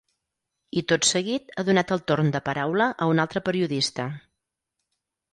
I 0.79 0.81
tot 0.91 1.07
seguit 1.09 1.51
ha 1.61 1.65
donat 1.67 1.91
el 1.95 2.01
torn 2.11 2.31
de 2.35 2.41
paraula 2.47 2.87
a 3.07 3.09
un 3.11 3.21
altre 3.25 3.43
periodista. 3.51 4.07